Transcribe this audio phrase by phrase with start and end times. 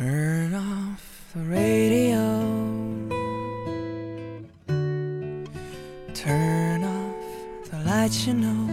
[0.00, 2.16] Turn off the radio.
[6.14, 8.66] Turn off the lights, you know.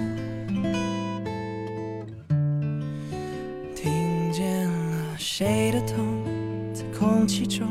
[3.75, 6.23] 听见了谁的痛，
[6.73, 7.67] 在空气中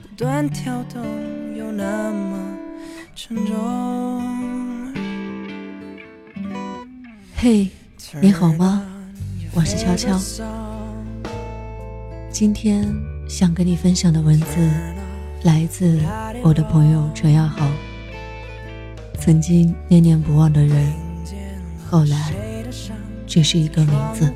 [0.00, 1.04] 不断跳动，
[1.54, 2.56] 又那么
[3.14, 4.24] 沉重。
[7.36, 7.68] 嘿，
[8.22, 8.82] 你好吗？
[9.52, 10.18] 我是悄悄。
[12.30, 12.86] 今天
[13.26, 14.70] 想跟你分享的文字，
[15.44, 15.98] 来自
[16.42, 17.66] 我的朋友陈亚豪。
[19.18, 20.92] 曾经念念不忘的人，
[21.90, 22.32] 后来
[23.26, 24.32] 只是一个名字。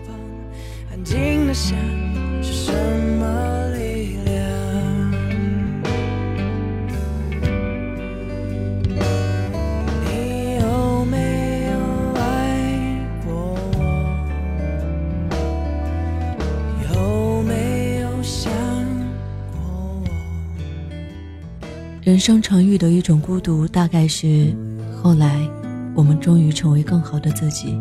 [22.13, 24.55] 人生常遇的一种孤独，大概是
[25.03, 25.49] 后来
[25.95, 27.75] 我们终于成为更好的自己，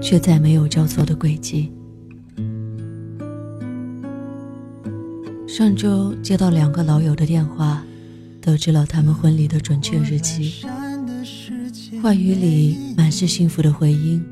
[0.00, 1.68] 却再没有交错的轨迹。
[5.48, 7.82] 上周接到两个老友的电话，
[8.40, 10.64] 得知了他们婚礼的准确日期，
[12.00, 14.24] 话语里满是幸福的回音，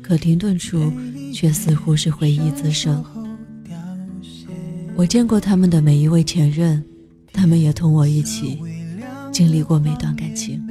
[0.00, 0.90] 可停顿处
[1.34, 3.04] 却似乎是回忆滋生。
[4.96, 6.82] 我见过他们的每一位前任。
[7.34, 8.58] 他们也同我一起
[9.30, 10.66] 经历过每段感情。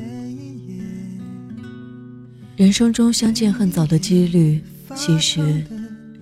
[2.56, 4.64] 人生中相见恨早的几率，
[4.96, 5.64] 其实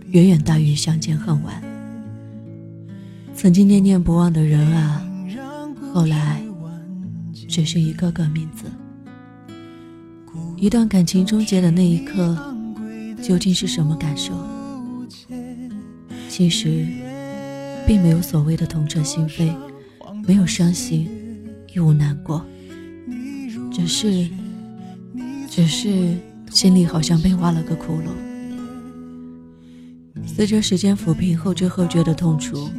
[0.08, 1.62] 远远大于相见恨晚。
[3.36, 5.06] 曾经念念不忘的人啊，
[5.94, 6.42] 后来
[7.47, 8.66] 只是一个个名字。
[10.58, 12.38] 一段感情终结的那一刻，
[13.22, 14.34] 究竟是什么感受？
[16.30, 16.86] 其实，
[17.86, 19.53] 并没有所谓的痛彻心扉。
[20.28, 21.10] 没有伤心，
[21.74, 22.46] 亦无难过，
[23.72, 24.30] 只是，
[25.50, 26.18] 只是
[26.50, 28.09] 心里好像被挖了个窟窿。
[30.26, 32.70] 随着时间抚平后知后觉的痛楚，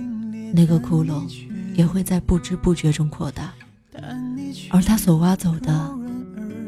[0.54, 1.28] 那个窟窿
[1.74, 3.52] 也会在不知不觉中扩大，
[4.70, 5.90] 而他所挖走的，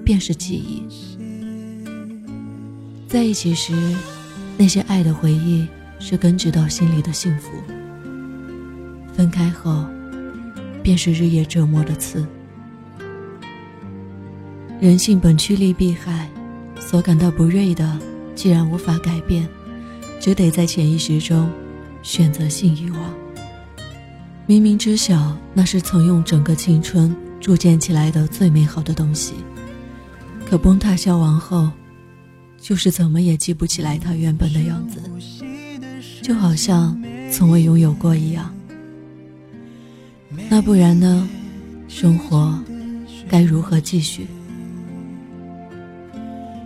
[0.04, 0.82] 便是记忆。
[3.06, 3.72] 在一起时，
[4.58, 5.66] 那些爱的回忆
[6.00, 7.50] 是根植到心里的幸福；
[9.14, 9.86] 分开后，
[10.84, 12.24] 便是日夜折磨的刺。
[14.80, 16.28] 人性本趋利避害，
[16.78, 17.98] 所感到不悦的，
[18.34, 19.48] 既然无法改变，
[20.20, 21.50] 只得在潜意识中
[22.02, 23.00] 选择性遗忘。
[24.44, 29.32] 明明知晓那是曾用整个青春铸建起来的最美好的东西，
[30.44, 31.70] 可崩塌消亡后，
[32.60, 35.00] 就是怎么也记不起来它原本的样子，
[36.20, 37.02] 就好像
[37.32, 38.54] 从未拥有过一样。
[40.54, 41.28] 那不然呢？
[41.88, 42.56] 生活
[43.28, 44.24] 该如何继续？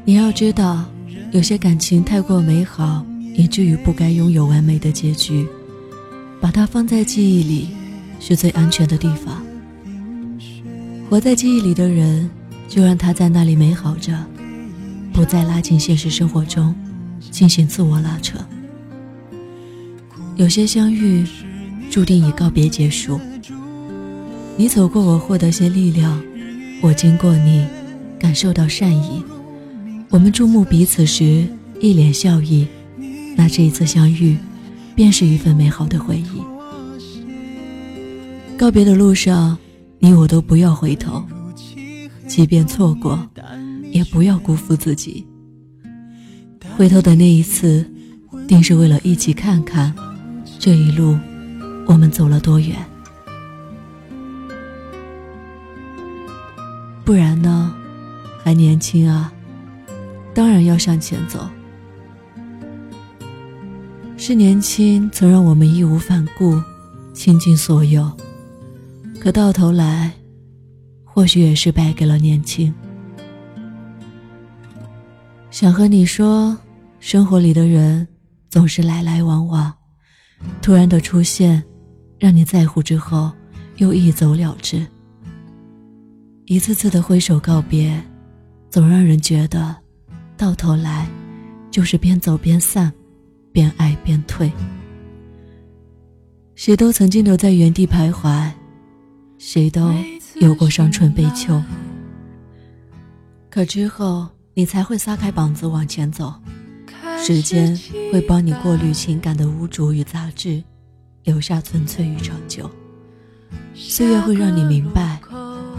[0.04, 0.84] 你要知道，
[1.32, 3.02] 有些感情太过美好，
[3.34, 5.48] 以至于不该拥有完美的结局。
[6.38, 7.68] 把它放在记忆里，
[8.20, 9.42] 是最安全的地方。
[11.08, 12.28] 活在记忆里的人，
[12.68, 14.12] 就让他在那里美好着，
[15.14, 16.74] 不再拉进现实生活中，
[17.30, 18.38] 进行自我拉扯。
[20.36, 21.26] 有些相遇，
[21.90, 23.18] 注定以告别结束。
[24.58, 26.20] 你走过，我获得些力量；
[26.82, 27.64] 我经过你，
[28.18, 29.22] 感受到善意。
[30.10, 31.46] 我们注目彼此时，
[31.80, 32.66] 一脸笑意。
[33.36, 34.36] 那这一次相遇，
[34.96, 36.42] 便是一份美好的回忆。
[38.58, 39.56] 告别的路上，
[40.00, 41.22] 你我都不要回头，
[42.26, 43.16] 即便错过，
[43.92, 45.24] 也不要辜负自己。
[46.76, 47.88] 回头的那一次，
[48.48, 49.94] 定是为了一起看看，
[50.58, 51.16] 这一路，
[51.86, 52.74] 我们走了多远。
[57.08, 57.74] 不然呢？
[58.44, 59.32] 还年轻啊，
[60.34, 61.48] 当然要向前走。
[64.18, 66.62] 是年轻曾让我们义无反顾，
[67.14, 68.14] 倾尽所有，
[69.18, 70.12] 可到头来，
[71.02, 72.74] 或许也是败给了年轻。
[75.50, 76.54] 想和你说，
[77.00, 78.06] 生活里的人
[78.50, 79.72] 总是来来往往，
[80.60, 81.64] 突然的出现，
[82.18, 83.32] 让你在乎之后，
[83.78, 84.86] 又一走了之。
[86.48, 88.02] 一次次的挥手告别，
[88.70, 89.76] 总让人觉得，
[90.34, 91.06] 到头来，
[91.70, 92.90] 就是边走边散，
[93.52, 94.50] 边爱边退。
[96.54, 98.50] 谁都曾经留在原地徘徊，
[99.36, 99.92] 谁都
[100.36, 101.62] 有过伤春悲秋。
[103.50, 106.32] 可之后，你才会撒开膀子往前走，
[107.22, 107.78] 时间
[108.10, 110.64] 会帮你过滤情感的污浊与杂质，
[111.24, 112.70] 留下纯粹与长久。
[113.74, 115.07] 岁月会让你明白，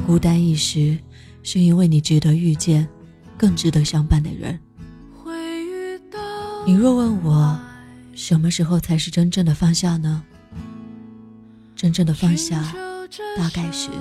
[0.09, 0.97] 孤单一时，
[1.43, 2.89] 是因为你值得遇见
[3.37, 4.59] 更值得相伴的人。
[6.65, 7.59] 你若问我，
[8.15, 10.23] 什么时候才是真正的放下呢？
[11.75, 12.73] 真正的放下，
[13.37, 13.91] 大概是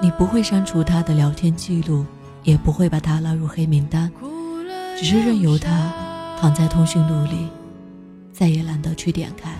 [0.00, 2.06] 你不会删除他的聊天记录，
[2.42, 4.10] 也不会把他拉入黑名单，
[4.98, 5.92] 只是任由他
[6.40, 7.48] 躺在通讯录里，
[8.32, 9.54] 再也懒得去点开。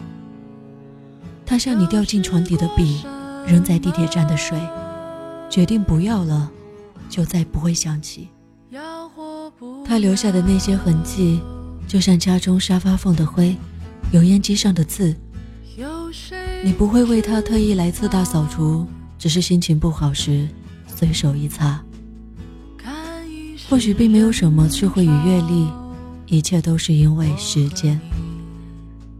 [1.44, 3.04] 他像你掉进床底的笔，
[3.46, 4.58] 扔在地铁站的水，
[5.48, 6.50] 决定不要了，
[7.08, 8.28] 就再不会想起。
[9.84, 11.40] 他留下的那些痕迹，
[11.86, 13.56] 就像家中沙发缝的灰，
[14.12, 15.16] 油烟机上的字。
[16.64, 18.86] 你不会为他特意来次大扫除，
[19.18, 20.48] 只是心情不好时
[20.86, 21.82] 随手一擦。
[23.68, 25.68] 或许并没有什么智慧与阅历，
[26.26, 28.00] 一切都是因为时间。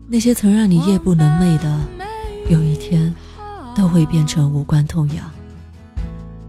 [0.08, 1.80] 那些曾让你夜不能寐的，
[2.48, 3.14] 有一天
[3.74, 5.30] 都会变成无关痛痒。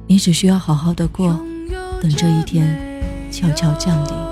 [0.10, 1.38] 你只需要好好的过，
[2.02, 4.27] 等这一天悄悄降临。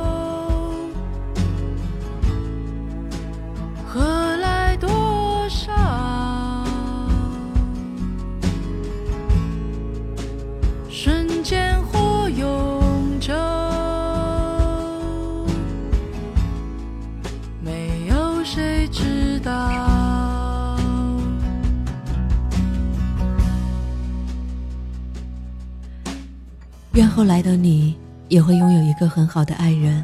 [27.16, 27.96] 后来的你
[28.28, 30.04] 也会拥有一个很好的爱人，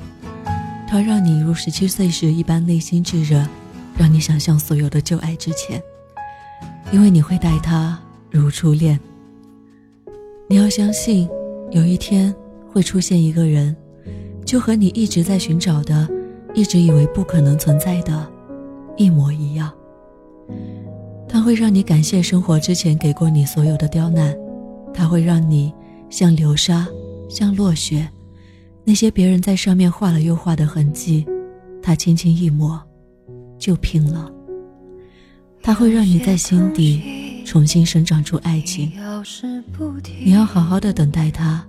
[0.87, 3.45] 他让你如十七岁时一般内心炙热，
[3.97, 5.83] 让你想象所有的旧爱之前，
[6.89, 7.99] 因为你会待他
[8.29, 8.97] 如初恋。
[10.47, 11.27] 你要相信，
[11.71, 12.33] 有一天
[12.71, 13.75] 会出现一个人，
[14.45, 16.07] 就和你一直在寻找的、
[16.53, 18.25] 一直以为不可能存在的，
[18.95, 19.69] 一模一样。
[21.27, 24.33] 他会让你感谢生活之前给过你所有的刁难，
[24.93, 25.73] 他会让你。
[26.09, 26.85] 像流沙，
[27.33, 28.07] 像落雪，
[28.83, 31.25] 那些别人在上面画了又画的痕迹，
[31.81, 32.79] 他轻轻一抹，
[33.57, 34.29] 就平了。
[35.63, 38.91] 他会让你在心底重新生长出爱情。
[40.19, 41.65] 你要好好的等待他，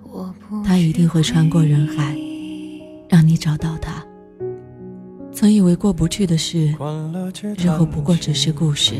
[0.65, 2.13] 他一定会穿过人海，
[3.07, 4.03] 让你找到他。
[5.31, 6.75] 曾以为过不去的事，
[7.57, 8.95] 日后不过只是故事。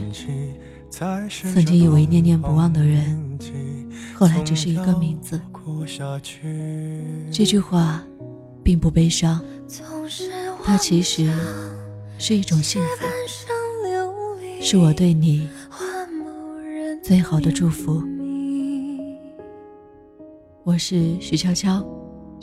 [0.96, 3.40] 曾经以为念念不忘的人。
[4.14, 5.42] 后来只是一个名字。
[7.32, 8.04] 这句话
[8.64, 9.44] 并不悲伤，
[10.64, 11.34] 它其实
[12.20, 13.08] 是一种幸福，
[14.62, 15.50] 是我对你
[17.02, 18.04] 最好的祝福。
[20.64, 21.84] 我是徐悄悄，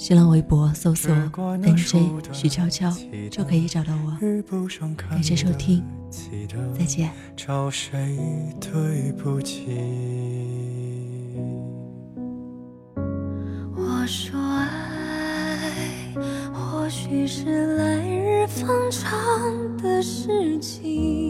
[0.01, 2.01] 新浪微博搜索 “nj
[2.33, 2.91] 徐悄悄”
[3.31, 4.17] 就可以找到我。
[4.97, 5.85] 感谢收听，
[6.73, 7.11] 再见。
[13.77, 16.15] 我说爱，
[16.51, 19.07] 或许是来日方长
[19.77, 21.30] 的事情，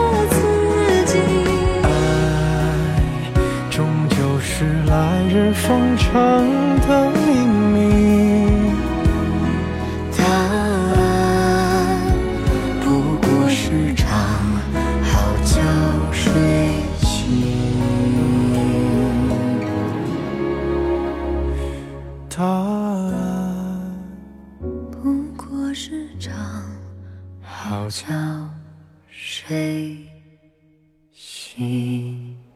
[5.31, 5.41] 日。
[5.43, 6.11] 是封城
[6.81, 8.75] 的秘密。
[10.17, 10.99] 答案
[12.83, 14.09] 不过是场
[15.01, 15.61] 好觉
[16.11, 16.33] 睡
[16.99, 17.07] 醒。
[22.29, 23.15] 答案
[24.91, 26.33] 不过是场
[27.41, 28.05] 好觉
[29.09, 29.95] 睡
[31.13, 32.50] 醒。